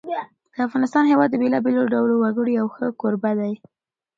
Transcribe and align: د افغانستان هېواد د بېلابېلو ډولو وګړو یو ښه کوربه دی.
د 0.53 0.55
افغانستان 0.67 1.03
هېواد 1.11 1.29
د 1.31 1.35
بېلابېلو 1.41 1.89
ډولو 1.93 2.13
وګړو 2.17 2.55
یو 2.59 2.67
ښه 2.75 2.85
کوربه 2.99 3.31
دی. 3.39 3.53